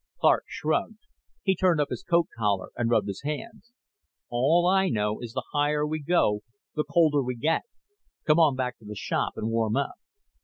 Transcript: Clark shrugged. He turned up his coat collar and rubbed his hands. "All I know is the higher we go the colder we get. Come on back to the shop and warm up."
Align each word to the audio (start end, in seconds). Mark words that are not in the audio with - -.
Clark 0.19 0.45
shrugged. 0.47 0.97
He 1.43 1.55
turned 1.55 1.79
up 1.79 1.91
his 1.91 2.01
coat 2.01 2.25
collar 2.35 2.71
and 2.75 2.89
rubbed 2.89 3.07
his 3.07 3.21
hands. 3.21 3.71
"All 4.31 4.65
I 4.65 4.89
know 4.89 5.19
is 5.21 5.33
the 5.33 5.43
higher 5.53 5.85
we 5.85 6.01
go 6.01 6.41
the 6.73 6.83
colder 6.83 7.21
we 7.21 7.35
get. 7.35 7.61
Come 8.25 8.39
on 8.39 8.55
back 8.55 8.79
to 8.79 8.85
the 8.85 8.95
shop 8.95 9.33
and 9.35 9.51
warm 9.51 9.77
up." 9.77 9.93